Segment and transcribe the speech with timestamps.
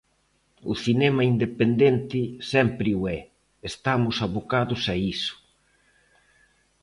[0.71, 2.19] O cinema independente
[2.51, 3.19] sempre o é,
[3.71, 5.35] estamos abocados a iso.